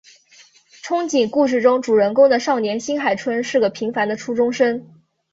[0.83, 4.89] 憧憬故事中主人公的少年新海春是个平凡的初中生。